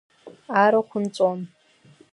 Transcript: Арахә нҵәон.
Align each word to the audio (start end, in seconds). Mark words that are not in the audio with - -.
Арахә 0.61 0.95
нҵәон. 1.01 1.39